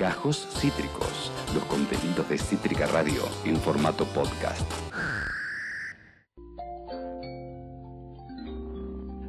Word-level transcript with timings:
Gajos 0.00 0.48
Cítricos, 0.58 1.30
los 1.52 1.62
contenidos 1.64 2.26
de 2.30 2.38
Cítrica 2.38 2.86
Radio 2.86 3.20
en 3.44 3.54
formato 3.58 4.06
podcast. 4.06 4.62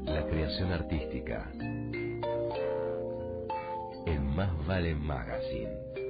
La 0.06 0.26
creación 0.28 0.72
artística. 0.72 1.52
El 4.06 4.22
Más 4.22 4.66
Vale 4.66 4.96
Magazine. 4.96 6.01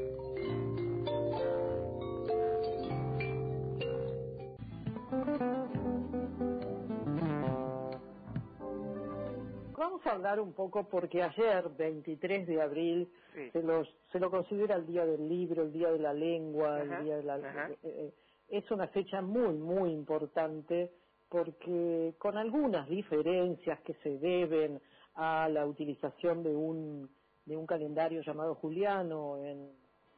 Vamos 10.03 10.13
a 10.13 10.15
hablar 10.15 10.39
un 10.39 10.53
poco 10.53 10.89
porque 10.89 11.21
ayer, 11.21 11.69
23 11.77 12.47
de 12.47 12.61
abril, 12.61 13.11
se, 13.53 13.61
los, 13.61 13.87
se 14.11 14.19
lo 14.19 14.31
considera 14.31 14.75
el 14.75 14.87
Día 14.87 15.05
del 15.05 15.29
Libro, 15.29 15.61
el 15.61 15.71
Día 15.71 15.91
de 15.91 15.99
la 15.99 16.13
Lengua, 16.13 16.81
el 16.81 17.03
Día 17.05 17.17
de 17.17 17.23
la... 17.23 17.35
ajá. 17.35 17.69
eh, 17.69 17.77
eh, 17.83 18.13
es 18.49 18.69
una 18.71 18.87
fecha 18.87 19.21
muy, 19.21 19.53
muy 19.53 19.91
importante 19.91 20.91
porque 21.29 22.15
con 22.17 22.35
algunas 22.35 22.89
diferencias 22.89 23.79
que 23.81 23.93
se 24.01 24.17
deben 24.17 24.81
a 25.13 25.47
la 25.49 25.67
utilización 25.67 26.43
de 26.43 26.49
un, 26.55 27.09
de 27.45 27.55
un 27.55 27.67
calendario 27.67 28.21
llamado 28.23 28.55
Juliano 28.55 29.37
en 29.37 29.69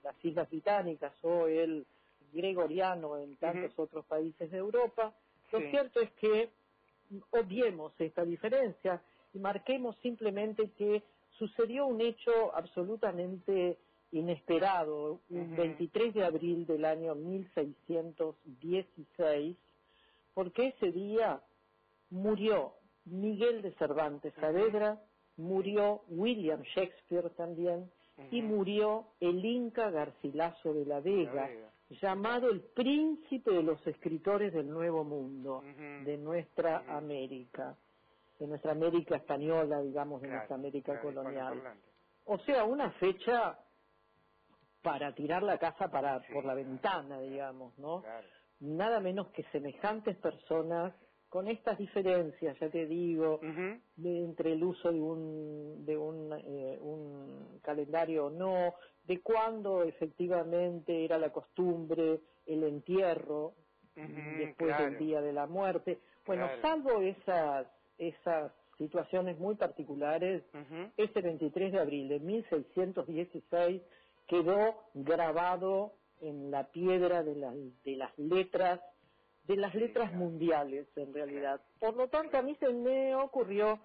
las 0.02 0.16
Islas 0.23 0.50
Británicas 0.50 1.13
o 1.23 1.47
el 1.47 1.86
gregoriano 2.31 3.17
en 3.17 3.36
tantos 3.36 3.77
otros 3.77 4.05
países 4.05 4.50
de 4.50 4.58
Europa, 4.58 5.13
lo 5.52 5.59
cierto 5.70 6.00
es 6.00 6.11
que 6.13 6.50
obviemos 7.31 7.94
esta 8.00 8.23
diferencia 8.23 9.02
y 9.34 9.40
marquemos 9.40 9.96
simplemente 10.02 10.70
que 10.78 11.04
sucedió 11.38 11.86
un 11.88 12.02
hecho 12.02 12.54
absolutamente 12.55 13.78
inesperado, 14.12 15.22
un 15.30 15.54
Ujú. 15.54 15.58
23 15.58 16.14
de 16.14 16.23
abril 16.25 16.66
del 16.67 16.84
año 16.86 17.16
1616, 17.16 19.58
porque 20.34 20.67
ese 20.67 20.92
día 20.92 21.42
murió 22.12 22.73
Miguel 23.06 23.62
de 23.64 23.72
Cervantes 23.73 24.34
Saavedra, 24.40 25.02
murió 25.38 26.02
William 26.09 26.62
Shakespeare 26.75 27.30
también, 27.31 27.90
y 28.31 28.42
murió 28.44 29.08
el 29.20 29.44
Inca 29.44 29.90
Garcilaso 29.90 30.73
de 30.73 30.86
la 30.86 31.00
Vega, 31.02 31.50
llamado 32.02 32.50
el 32.50 32.62
príncipe 32.62 33.52
de 33.52 33.64
los 33.64 33.86
escritores 33.88 34.53
del 34.53 34.70
Nuevo 34.70 35.03
Mundo, 35.03 35.62
de 36.06 36.18
nuestra. 36.18 36.78
América, 36.97 37.75
de 38.44 38.49
nuestra 38.49 38.73
América 38.73 39.17
española, 39.17 39.81
digamos, 39.83 40.22
de 40.22 40.27
Claro, 40.27 40.39
nuestra 40.39 40.58
América 40.58 40.94
claro, 40.94 41.02
colonial. 41.02 41.63
O 42.25 42.39
sea, 42.39 42.66
una 42.66 42.91
fecha 42.94 43.59
para 44.83 45.13
tirar 45.16 45.44
la 45.44 45.59
casa 45.59 45.89
para, 45.89 46.27
Sí, 46.27 46.33
por 46.33 46.45
la 46.45 46.53
claro, 46.53 46.67
ventana, 46.69 47.22
digamos, 47.22 47.77
¿no? 47.80 48.03
Nada 48.59 49.00
menos 49.02 49.30
que 49.31 49.44
semejantes 49.52 50.17
personas 50.19 50.95
con 51.30 51.47
estas 51.47 51.77
diferencias, 51.80 52.58
ya 52.59 52.69
te 52.72 52.85
digo, 52.88 53.39
de- 53.97 54.25
entre 54.25 54.53
el 54.53 54.63
uso 54.63 54.91
de 54.91 55.02
un 55.02 55.85
de 55.85 55.97
un, 55.97 56.33
eh, 56.33 56.80
un 56.81 57.59
calendario 57.63 58.28
o 58.28 58.31
no, 58.31 58.75
de 59.03 59.22
cuándo 59.22 59.83
efectivamente 59.83 61.05
era 61.05 61.17
la 61.19 61.31
costumbre 61.31 62.22
el 62.45 62.63
entierro 62.63 63.55
después 64.30 64.78
del 64.78 64.97
día 64.97 65.22
de 65.22 65.33
la 65.33 65.47
muerte. 65.47 66.02
Bueno, 66.25 66.50
salvo 66.61 67.02
esas 67.02 67.67
esas 68.09 68.52
situaciones 68.78 69.40
muy 69.40 69.56
particulares, 69.56 70.44
Ujú. 70.54 70.92
este 70.98 71.22
23 71.22 71.72
de 71.72 71.80
abril 71.80 72.09
de 72.09 72.20
1616 72.20 73.82
quedó 74.28 74.76
grabado 74.94 75.94
en 76.22 76.52
la 76.52 76.72
piedra 76.72 77.24
de, 77.24 77.36
las 77.36 77.56
de 77.84 77.96
las 77.96 78.18
letras, 78.18 78.80
de 79.46 79.58
las 79.58 79.75
letras 79.75 80.09
claro. 80.09 80.18
mundiales 80.25 80.88
en 80.96 81.13
realidad. 81.13 81.62
Por 81.80 81.96
lo 81.96 82.08
tanto, 82.09 82.38
a 82.38 82.42
mí 82.42 82.56
se 82.59 82.72
me 82.72 83.16
ocurrió 83.16 83.80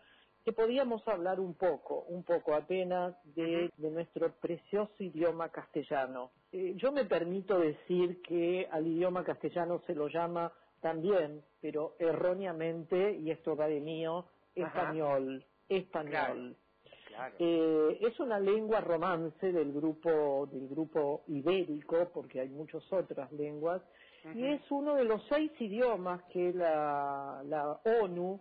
que 0.44 0.52
podíamos 0.52 1.06
hablar 1.06 1.40
un 1.40 1.54
poco, 1.54 2.04
un 2.08 2.22
poco 2.24 2.54
apenas 2.54 3.14
de 3.24 3.70
nuestro 3.78 4.32
precioso 4.40 4.94
idioma 5.02 5.50
castellano. 5.50 6.30
Eh, 6.52 6.74
yo 6.76 6.92
me 6.92 7.04
permito 7.04 7.58
decir 7.58 8.22
que 8.22 8.66
al 8.70 8.86
idioma 8.86 9.24
castellano 9.24 9.82
se 9.86 9.94
lo 9.94 10.08
llama 10.08 10.52
también, 10.80 11.42
pero 11.60 11.94
erróneamente, 11.98 13.12
y 13.16 13.30
esto 13.30 13.56
va 13.56 13.66
de 13.68 13.80
mío, 13.80 14.26
Ajá. 14.56 14.66
español, 14.66 15.44
español. 15.68 16.56
Claro. 17.08 17.34
Eh, 17.38 17.98
es 18.00 18.20
una 18.20 18.38
lengua 18.38 18.80
romance 18.80 19.52
del 19.52 19.72
grupo 19.72 20.46
del 20.52 20.68
grupo 20.68 21.22
ibérico, 21.26 22.10
porque 22.12 22.40
hay 22.40 22.48
muchas 22.48 22.82
otras 22.92 23.32
lenguas, 23.32 23.82
y 24.34 24.44
es 24.46 24.60
uno 24.70 24.94
de 24.94 25.04
los 25.04 25.22
seis 25.28 25.50
idiomas 25.60 26.22
que 26.32 26.52
la, 26.52 27.42
la 27.46 27.80
ONU 28.02 28.40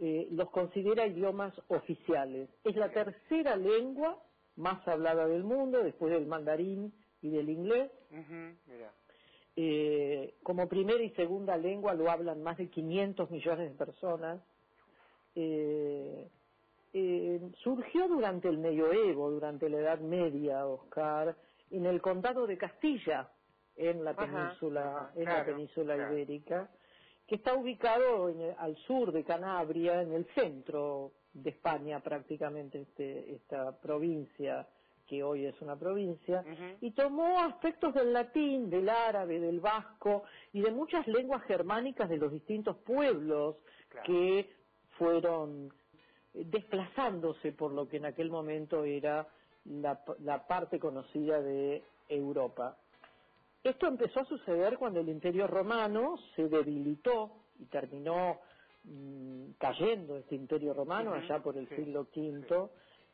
eh, 0.00 0.28
los 0.32 0.50
considera 0.50 1.06
idiomas 1.06 1.54
oficiales. 1.68 2.48
Es 2.64 2.76
la 2.76 2.90
tercera 2.90 3.56
lengua 3.56 4.22
más 4.56 4.86
hablada 4.88 5.26
del 5.26 5.44
mundo, 5.44 5.82
después 5.82 6.12
del 6.12 6.26
mandarín 6.26 6.92
y 7.22 7.30
del 7.30 7.48
inglés. 7.48 7.90
Mira. 8.66 8.92
Eh, 9.60 10.36
como 10.44 10.68
primera 10.68 11.02
y 11.02 11.10
segunda 11.10 11.56
lengua 11.56 11.92
lo 11.92 12.08
hablan 12.08 12.44
más 12.44 12.58
de 12.58 12.68
500 12.70 13.28
millones 13.28 13.70
de 13.72 13.76
personas. 13.76 14.40
Eh, 15.34 16.28
eh, 16.92 17.40
surgió 17.64 18.06
durante 18.06 18.48
el 18.48 18.58
medioevo, 18.58 19.30
durante 19.32 19.68
la 19.68 19.78
Edad 19.78 19.98
Media, 19.98 20.64
Oscar, 20.64 21.36
en 21.72 21.86
el 21.86 22.00
condado 22.00 22.46
de 22.46 22.56
Castilla, 22.56 23.32
en 23.76 24.04
la 24.04 24.14
península, 24.14 24.96
ajá, 24.96 25.12
en 25.16 25.24
la 25.24 25.44
península 25.44 25.94
claro. 25.96 26.12
ibérica, 26.12 26.70
que 27.26 27.34
está 27.34 27.54
ubicado 27.54 28.28
en 28.28 28.40
el- 28.40 28.54
al 28.58 28.76
sur 28.86 29.10
de 29.10 29.24
Canabria, 29.24 30.02
en 30.02 30.12
el 30.12 30.24
centro 30.36 31.14
de 31.32 31.50
España 31.50 32.00
prácticamente, 32.00 32.82
este, 32.82 33.34
esta 33.34 33.76
provincia 33.80 34.68
que 35.08 35.22
hoy 35.24 35.46
es 35.46 35.60
una 35.62 35.76
provincia, 35.78 36.44
y 36.80 36.92
tomó 36.92 37.40
aspectos 37.40 37.94
del 37.94 38.12
latín, 38.12 38.70
del 38.70 38.88
árabe, 38.88 39.40
del 39.40 39.60
vasco 39.60 40.24
y 40.52 40.60
de 40.60 40.70
muchas 40.70 41.06
lenguas 41.08 41.42
germánicas 41.44 42.08
de 42.08 42.18
los 42.18 42.32
distintos 42.32 42.76
pueblos 42.78 43.56
Claro. 43.88 44.06
que 44.06 44.50
fueron 44.98 45.72
desplazándose 46.34 47.52
por 47.52 47.72
lo 47.72 47.88
que 47.88 47.96
en 47.98 48.06
aquel 48.06 48.30
momento 48.30 48.84
era 48.84 49.26
la, 49.64 50.02
la 50.20 50.46
parte 50.46 50.78
conocida 50.78 51.40
de 51.42 51.82
Europa. 52.08 52.76
Esto 53.62 53.86
empezó 53.88 54.20
a 54.20 54.24
suceder 54.26 54.78
cuando 54.78 55.00
el 55.00 55.08
Imperio 55.08 55.46
Romano 55.46 56.16
se 56.36 56.48
debilitó 56.48 57.32
y 57.58 57.66
terminó 57.66 58.40
mm, 58.84 59.52
cayendo 59.58 60.18
este 60.18 60.36
Imperio 60.36 60.74
Romano 60.74 61.14
allá 61.14 61.42
por 61.42 61.56
el 61.56 61.68
sí, 61.68 61.76
siglo 61.76 62.08
V 62.14 62.70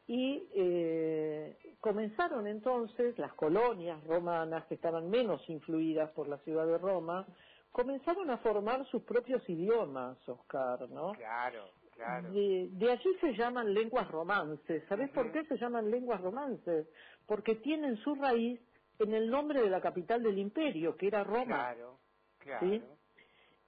y 0.06 0.48
eh, 0.54 1.56
comenzaron 1.80 2.46
entonces 2.46 3.18
las 3.18 3.32
colonias 3.34 4.02
romanas 4.04 4.66
que 4.66 4.74
estaban 4.74 5.08
menos 5.08 5.48
influidas 5.48 6.10
por 6.10 6.28
la 6.28 6.38
ciudad 6.38 6.66
de 6.66 6.78
Roma 6.78 7.26
comenzaron 7.72 8.30
a 8.30 8.38
formar 8.38 8.86
sus 8.86 9.02
propios 9.02 9.48
idiomas, 9.48 10.16
Oscar, 10.28 10.88
¿no? 10.90 11.12
Claro, 11.12 11.64
claro. 11.94 12.30
De, 12.32 12.68
de 12.72 12.92
allí 12.92 13.10
se 13.20 13.32
llaman 13.34 13.72
lenguas 13.74 14.08
romances. 14.10 14.84
¿Sabes 14.88 15.10
por 15.10 15.32
qué 15.32 15.44
se 15.46 15.56
llaman 15.56 15.90
lenguas 15.90 16.20
romances? 16.20 16.86
Porque 17.26 17.56
tienen 17.56 17.96
su 17.98 18.14
raíz 18.14 18.60
en 18.98 19.12
el 19.14 19.28
nombre 19.30 19.60
de 19.62 19.70
la 19.70 19.80
capital 19.80 20.22
del 20.22 20.38
imperio, 20.38 20.96
que 20.96 21.08
era 21.08 21.24
Roma. 21.24 21.44
Claro, 21.74 21.98
claro. 22.38 22.66
¿sí? 22.68 22.82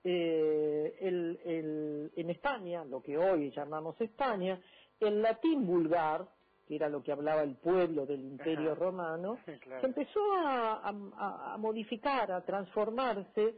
Eh, 0.05 0.97
el- 1.01 1.41
el- 1.45 2.13
en 2.15 2.31
España, 2.31 2.85
lo 2.85 3.03
que 3.03 3.19
hoy 3.19 3.51
llamamos 3.51 4.01
España, 4.01 4.61
el 5.01 5.23
latín 5.23 5.67
vulgar, 5.67 6.29
que 6.69 6.77
era 6.77 6.89
lo 6.89 7.03
que 7.03 7.12
hablaba 7.12 7.43
el 7.43 7.57
pueblo 7.57 8.06
del 8.06 8.23
imperio 8.25 8.73
Ajá. 8.73 8.81
romano, 8.81 9.38
Claro. 9.61 9.81
se 9.81 9.87
empezó 9.87 10.20
a, 10.37 10.88
a- 10.88 11.55
a 11.55 11.59
modificar, 11.59 12.31
a 12.32 12.44
transformarse 12.44 13.56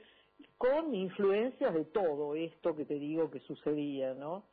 con 0.58 0.94
influencias 0.94 1.74
de 1.74 1.86
todo 1.86 2.34
esto 2.34 2.74
que 2.76 2.84
te 2.86 2.94
digo 2.94 3.30
que 3.30 3.40
sucedía, 3.40 4.14
¿no? 4.14 4.44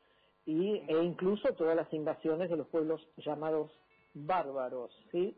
Y, 0.46 0.78
e 0.88 1.04
incluso 1.04 1.54
todas 1.56 1.76
las 1.76 1.92
invasiones 1.94 2.50
de 2.50 2.58
los 2.58 2.68
pueblos 2.70 3.02
llamados 3.18 3.72
bárbaros, 4.14 4.92
¿sí? 5.12 5.36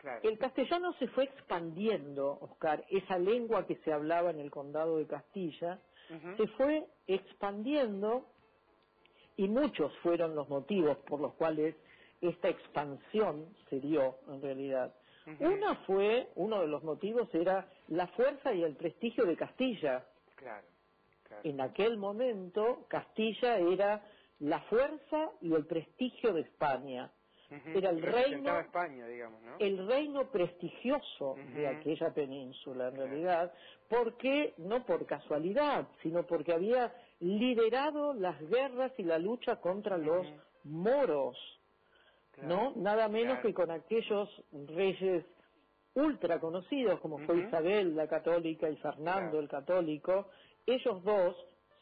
Claro. 0.00 0.20
El 0.24 0.38
castellano 0.38 0.92
se 0.94 1.08
fue 1.08 1.24
expandiendo, 1.24 2.38
Oscar, 2.40 2.84
esa 2.90 3.18
lengua 3.18 3.66
que 3.66 3.76
se 3.84 3.92
hablaba 3.92 4.30
en 4.30 4.40
el 4.40 4.50
condado 4.50 4.98
de 4.98 5.06
Castilla, 5.06 5.80
se 6.36 6.46
fue 6.48 6.86
expandiendo 7.06 8.31
y 9.36 9.48
muchos 9.48 9.96
fueron 9.98 10.34
los 10.34 10.48
motivos 10.48 10.96
por 11.08 11.20
los 11.20 11.34
cuales 11.34 11.74
esta 12.20 12.48
expansión 12.48 13.46
se 13.68 13.80
dio 13.80 14.16
en 14.28 14.40
realidad. 14.40 14.94
Una 15.38 15.76
fue, 15.86 16.30
uno 16.34 16.60
de 16.60 16.66
los 16.66 16.82
motivos 16.82 17.32
era 17.32 17.68
la 17.88 18.08
fuerza 18.08 18.52
y 18.52 18.62
el 18.62 18.74
prestigio 18.74 19.24
de 19.24 19.36
Castilla. 19.36 20.04
Claro, 20.34 20.66
claro. 21.22 21.42
En 21.44 21.60
aquel 21.60 21.96
momento 21.96 22.86
Castilla 22.88 23.58
era 23.58 24.02
la 24.40 24.60
fuerza 24.62 25.30
y 25.40 25.52
el 25.54 25.66
prestigio 25.66 26.32
de 26.32 26.40
España. 26.40 27.12
era 27.66 27.90
el 27.90 28.02
reino, 28.02 28.58
España, 28.58 29.06
digamos, 29.06 29.40
¿no? 29.42 29.56
el 29.58 29.86
reino 29.86 30.30
prestigioso 30.30 31.36
de 31.54 31.68
aquella 31.68 32.12
península, 32.12 32.88
en 32.88 32.96
realidad, 32.96 33.52
porque 33.88 34.54
no 34.56 34.84
por 34.84 35.06
casualidad, 35.06 35.86
sino 36.02 36.26
porque 36.26 36.52
había 36.52 36.92
liderado 37.22 38.14
las 38.14 38.38
guerras 38.48 38.92
y 38.98 39.04
la 39.04 39.18
lucha 39.18 39.56
contra 39.60 39.96
los 39.96 40.26
moros, 40.64 41.38
¿no? 42.42 42.72
Nada 42.74 43.08
menos 43.08 43.38
que 43.40 43.54
con 43.54 43.70
aquellos 43.70 44.28
reyes 44.50 45.24
ultra 45.94 46.40
conocidos 46.40 46.98
como 47.00 47.18
fue 47.18 47.38
Isabel 47.38 47.94
la 47.94 48.08
católica 48.08 48.68
y 48.68 48.76
Fernando 48.76 49.38
el 49.38 49.48
católico, 49.48 50.26
ellos 50.66 51.02
dos 51.04 51.36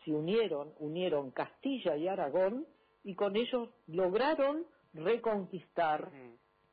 se 0.04 0.12
unieron, 0.12 0.74
unieron 0.78 1.30
Castilla 1.30 1.96
y 1.96 2.06
Aragón 2.06 2.66
y 3.02 3.14
con 3.14 3.34
ellos 3.34 3.70
lograron 3.86 4.66
reconquistar 4.92 6.10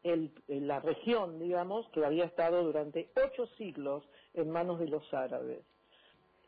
el, 0.03 0.31
la 0.47 0.81
región, 0.81 1.39
digamos, 1.39 1.87
que 1.89 2.03
había 2.03 2.25
estado 2.25 2.63
durante 2.63 3.11
ocho 3.15 3.47
siglos 3.57 4.03
en 4.33 4.49
manos 4.49 4.79
de 4.79 4.87
los 4.87 5.13
árabes. 5.13 5.63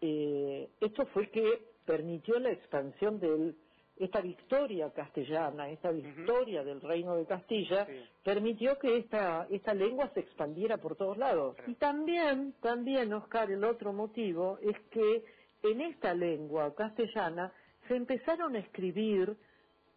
Eh, 0.01 0.69
esto 0.81 1.05
fue 1.07 1.29
que 1.29 1.68
permitió 1.89 2.37
la 2.37 2.51
expansión 2.51 3.19
de 3.19 3.55
esta 3.97 4.21
victoria 4.21 4.91
castellana, 4.91 5.71
esta 5.71 5.89
victoria 5.89 6.63
del 6.63 6.81
reino 6.81 7.15
de 7.15 7.25
Castilla, 7.25 7.87
permitió 8.23 8.77
que 8.77 8.97
esta, 8.97 9.47
esta 9.49 9.73
lengua 9.73 10.07
se 10.13 10.19
expandiera 10.19 10.77
por 10.77 10.95
todos 10.95 11.17
lados. 11.17 11.55
Y 11.65 11.73
también, 11.73 12.53
también, 12.61 13.11
Oscar, 13.11 13.49
el 13.49 13.63
otro 13.63 13.91
motivo 13.91 14.59
es 14.61 14.79
que 14.91 15.23
en 15.63 15.81
esta 15.81 16.13
lengua 16.13 16.75
castellana 16.75 17.51
se 17.87 17.95
empezaron 17.95 18.55
a 18.55 18.59
escribir 18.59 19.35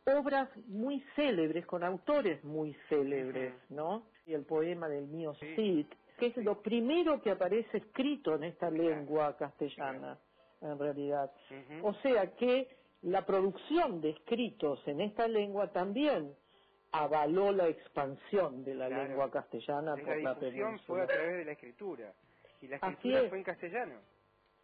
obras 0.06 0.48
muy 0.68 1.04
célebres, 1.14 1.66
con 1.66 1.84
autores 1.84 2.42
muy 2.42 2.72
célebres, 2.88 3.52
¿no? 3.68 4.06
Y 4.24 4.32
el 4.32 4.46
poema 4.46 4.88
del 4.88 5.08
mío 5.08 5.34
Cid, 5.56 5.88
que 6.18 6.28
es 6.28 6.36
lo 6.38 6.62
primero 6.62 7.20
que 7.20 7.32
aparece 7.32 7.76
escrito 7.76 8.34
en 8.36 8.44
esta 8.44 8.70
lengua 8.70 9.36
castellana, 9.36 10.18
en 10.62 10.78
realidad. 10.78 11.30
O 11.82 11.94
sea 11.94 12.34
que 12.36 12.68
la 13.02 13.26
producción 13.26 14.00
de 14.00 14.10
escritos 14.10 14.80
en 14.86 15.00
esta 15.00 15.28
lengua 15.28 15.72
también 15.72 16.34
avaló 16.92 17.52
la 17.52 17.68
expansión 17.68 18.64
de 18.64 18.74
la 18.74 18.88
lengua 18.88 19.30
castellana 19.30 19.96
por 19.96 20.16
la 20.18 20.38
península. 20.38 20.78
fue 20.86 21.02
a 21.02 21.06
través 21.06 21.38
de 21.38 21.44
la 21.44 21.52
escritura, 21.52 22.12
y 22.60 22.68
la 22.68 22.76
escritura 22.76 23.28
fue 23.28 23.38
en 23.38 23.44
castellano 23.44 24.12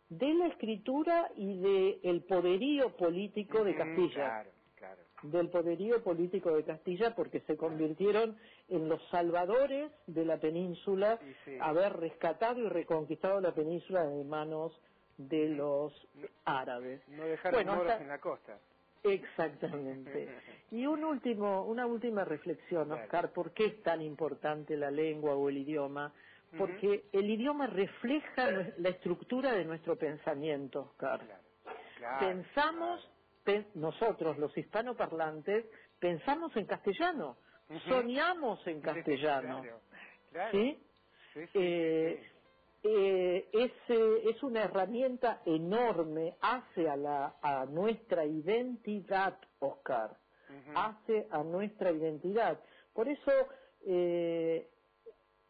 de 0.09 0.35
la 0.35 0.47
escritura 0.47 1.31
y 1.37 1.59
del 1.59 2.01
el 2.03 2.23
poderío 2.23 2.97
político 2.97 3.65
de 3.65 3.75
Castilla. 3.75 4.47
Del 5.23 5.51
poderío 5.51 6.03
político 6.05 6.55
de 6.55 6.62
Castilla 6.62 7.15
porque 7.17 7.41
se 7.41 7.56
convirtieron 7.56 8.39
en 8.69 8.89
los 8.89 9.03
salvadores 9.11 9.91
de 10.06 10.25
la 10.25 10.39
península, 10.39 11.19
haber 11.61 11.94
rescatado 11.94 12.61
y 12.61 12.69
reconquistado 12.69 13.41
la 13.41 13.53
península 13.53 14.05
de 14.05 14.23
manos 14.25 14.73
de 15.19 15.49
los 15.50 15.93
árabes. 16.44 17.06
No 17.09 17.25
dejaron 17.25 17.65
bueno, 17.65 17.93
en 17.93 18.09
la 18.09 18.19
costa. 18.19 18.59
Exactamente. 19.03 20.29
y 20.70 20.87
un 20.87 21.05
último, 21.05 21.65
una 21.65 21.87
última 21.87 22.25
reflexión, 22.25 22.91
Oscar, 22.93 23.32
¿por 23.32 23.53
qué 23.53 23.67
es 23.67 23.82
tan 23.82 24.00
importante 24.00 24.76
la 24.76 24.91
lengua 24.91 25.35
o 25.35 25.49
el 25.49 25.59
idioma? 25.59 26.12
porque 26.56 27.05
el 27.12 27.31
idioma 27.31 27.67
refleja 27.67 28.50
la 28.79 28.88
estructura 28.88 29.53
de 29.53 29.65
nuestro 29.65 29.97
pensamiento, 29.97 30.81
Oscar. 30.81 31.20
pensamos, 32.20 33.11
nosotros 33.75 34.38
los 34.38 34.56
hispanoparlantes, 34.56 35.67
pensamos 35.99 36.56
en 36.56 36.67
castellano, 36.67 37.37
soñamos 37.87 38.67
en 38.67 38.81
castellano. 38.81 39.62
¿Sí? 40.53 40.79
Eh, 41.55 42.23
eh, 42.83 43.49
es, 43.53 43.73
es 43.89 44.43
una 44.43 44.65
herramienta 44.65 45.43
enorme, 45.45 46.37
hace 46.41 46.89
a, 46.89 46.97
la, 46.97 47.37
a 47.43 47.67
nuestra 47.67 48.25
identidad, 48.25 49.39
Oscar, 49.61 50.17
hace 50.75 51.27
a 51.31 51.43
nuestra 51.43 51.93
identidad. 51.93 52.61
Por 52.93 53.09
eso, 53.09 53.33
eh, 53.87 54.69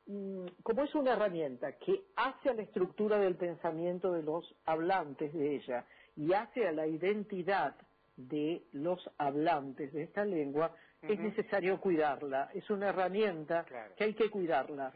Mm, 0.08 0.46
como 0.62 0.84
es 0.84 0.94
una 0.94 1.12
herramienta 1.12 1.72
que 1.76 2.06
hace 2.16 2.48
a 2.48 2.54
la 2.54 2.62
estructura 2.62 3.18
del 3.18 3.36
pensamiento 3.36 4.10
de 4.10 4.22
los 4.22 4.42
hablantes 4.64 5.34
de 5.34 5.56
ella 5.56 5.84
y 6.16 6.32
hace 6.32 6.66
a 6.66 6.72
la 6.72 6.86
identidad 6.86 7.76
de 8.18 8.64
los 8.72 9.08
hablantes 9.16 9.92
de 9.92 10.02
esta 10.02 10.24
lengua, 10.24 10.74
es 11.02 11.18
necesario 11.18 11.80
cuidarla. 11.80 12.50
Es 12.52 12.68
una 12.68 12.88
herramienta 12.88 13.64
que 13.96 14.04
hay 14.04 14.14
que 14.14 14.28
cuidarla. 14.28 14.92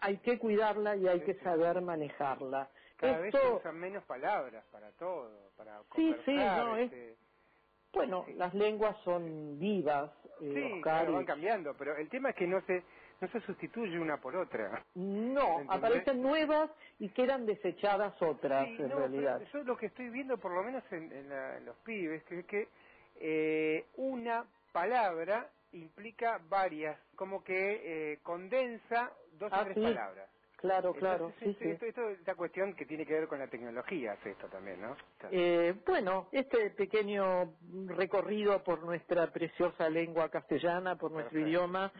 Hay 0.00 0.18
que 0.18 0.38
cuidarla 0.38 0.96
y 0.96 1.08
hay 1.08 1.20
que 1.20 1.34
saber 1.34 1.80
manejarla. 1.82 2.70
Cada 2.96 3.18
vez 3.18 3.34
se 3.34 3.52
usan 3.52 3.76
menos 3.76 4.04
palabras 4.04 4.64
para 4.70 4.90
todo, 4.92 5.50
para 5.56 5.80
Sí, 5.96 6.14
sí, 6.24 6.34
no, 6.34 6.76
este, 6.76 7.16
Bueno, 7.92 8.26
las 8.36 8.54
lenguas 8.54 8.96
son 9.04 9.58
vivas, 9.58 10.10
eh, 10.40 10.80
van 10.84 11.24
cambiando, 11.24 11.74
pero 11.76 11.96
el 11.96 12.08
tema 12.08 12.30
es 12.30 12.36
que 12.36 12.46
no 12.46 12.60
se 12.66 12.84
no 13.20 13.28
se 13.28 13.40
sustituye 13.42 13.98
una 13.98 14.18
por 14.18 14.34
otra. 14.36 14.82
No, 14.94 15.62
aparecen 15.68 16.22
nuevas 16.22 16.70
y 16.98 17.10
quedan 17.10 17.44
desechadas 17.44 18.20
otras 18.22 18.66
en 18.68 18.90
realidad. 18.90 19.42
Yo 19.52 19.62
lo 19.64 19.76
que 19.76 19.86
estoy 19.86 20.08
viendo, 20.10 20.38
por 20.38 20.52
lo 20.52 20.62
menos 20.62 20.82
en, 20.90 21.28
los 21.64 21.76
pibes, 21.78 22.22
que 22.24 22.40
es 22.40 22.46
que 22.46 22.68
eh, 23.16 23.86
una 23.96 24.44
palabra 24.72 25.50
implica 25.72 26.40
varias, 26.48 26.98
como 27.14 27.44
que 27.44 28.12
eh, 28.12 28.18
condensa 28.22 29.12
dos 29.38 29.52
o 29.52 29.54
ah, 29.54 29.64
tres 29.64 29.76
palabras. 29.76 30.28
Claro, 30.56 30.92
claro. 30.92 31.32
sí, 31.38 31.56
sí. 31.58 31.70
Esto, 31.70 31.86
esto, 31.86 32.08
esta 32.10 32.34
cuestión 32.34 32.74
que 32.74 32.84
tiene 32.84 33.06
que 33.06 33.14
ver 33.14 33.28
con 33.28 33.38
la 33.38 33.46
tecnología, 33.46 34.12
es 34.12 34.26
esto 34.26 34.46
también, 34.48 34.80
¿no? 34.82 34.94
Eh, 35.30 35.74
bueno, 35.86 36.28
este 36.32 36.70
pequeño 36.70 37.54
recorrido 37.86 38.62
por 38.62 38.82
nuestra 38.82 39.26
preciosa 39.32 39.88
lengua 39.88 40.28
castellana, 40.28 40.96
por 40.96 41.12
nuestro 41.12 41.40
idioma, 41.40 41.90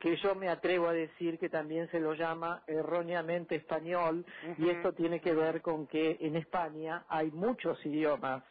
que 0.00 0.16
yo 0.16 0.34
me 0.34 0.48
atrevo 0.48 0.88
a 0.88 0.92
decir 0.92 1.38
que 1.38 1.50
también 1.50 1.88
se 1.90 2.00
lo 2.00 2.14
llama 2.14 2.62
erróneamente 2.66 3.54
español, 3.54 4.24
y 4.58 4.70
esto 4.70 4.92
tiene 4.94 5.20
que 5.20 5.34
ver 5.34 5.60
con 5.60 5.86
que 5.86 6.16
en 6.20 6.36
España 6.36 7.04
hay 7.08 7.30
muchos 7.30 7.78
idiomas 7.84 8.42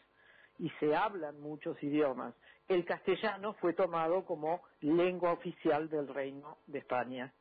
y 0.60 0.70
se 0.80 0.96
hablan 0.96 1.42
muchos 1.42 1.82
idiomas. 1.82 2.36
El 2.68 2.86
castellano 2.86 3.54
fue 3.54 3.74
tomado 3.74 4.24
como 4.26 4.62
lengua 4.82 5.34
oficial 5.34 5.90
del 5.90 6.08
Reino 6.08 6.60
de 6.68 6.80
España. 6.80 7.34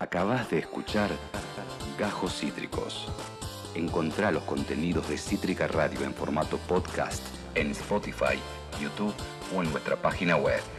Acabas 0.00 0.50
de 0.50 0.58
escuchar 0.58 1.10
Gajos 1.96 2.40
Cítricos. 2.40 3.06
Encontrá 3.76 4.32
los 4.32 4.42
contenidos 4.42 5.08
de 5.08 5.16
Cítrica 5.16 5.68
Radio 5.68 6.04
en 6.04 6.12
formato 6.12 6.58
podcast 6.68 7.22
en 7.54 7.70
Spotify, 7.70 8.38
YouTube 8.80 9.14
o 9.54 9.62
en 9.62 9.70
nuestra 9.70 9.96
página 9.96 10.36
web. 10.36 10.77